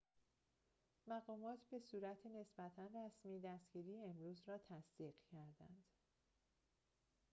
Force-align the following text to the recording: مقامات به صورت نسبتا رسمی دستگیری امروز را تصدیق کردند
مقامات 1.07 1.59
به 1.71 1.79
صورت 1.79 2.25
نسبتا 2.25 2.85
رسمی 2.93 3.39
دستگیری 3.39 4.03
امروز 4.03 4.41
را 4.47 4.57
تصدیق 4.57 5.15
کردند 5.31 5.85